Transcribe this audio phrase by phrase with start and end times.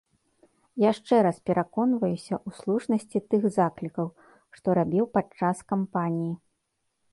[0.91, 4.07] Яшчэ раз пераконваюся ў слушнасці тых заклікаў,
[4.57, 6.35] што рабіў падчас кампаніі.